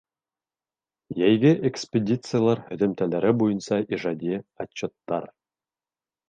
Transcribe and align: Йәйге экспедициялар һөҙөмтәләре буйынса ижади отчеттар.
Йәйге 1.15 1.51
экспедициялар 1.69 2.63
һөҙөмтәләре 2.71 3.35
буйынса 3.43 3.79
ижади 3.99 4.41
отчеттар. 4.67 5.29